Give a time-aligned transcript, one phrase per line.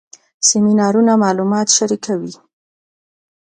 [0.47, 2.33] سیمینارونه معلومات شریکوي